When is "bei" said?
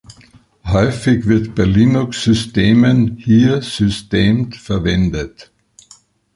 1.53-1.63